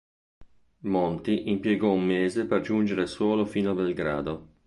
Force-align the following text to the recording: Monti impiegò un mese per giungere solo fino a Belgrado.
Monti 0.79 1.51
impiegò 1.51 1.91
un 1.91 2.03
mese 2.03 2.47
per 2.47 2.61
giungere 2.61 3.05
solo 3.05 3.45
fino 3.45 3.69
a 3.69 3.75
Belgrado. 3.75 4.47